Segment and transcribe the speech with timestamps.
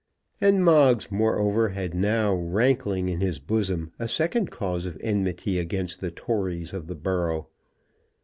[0.41, 5.99] And Moggs, moreover, had now rankling in his bosom a second cause of enmity against
[6.01, 7.49] the Tories of the borough.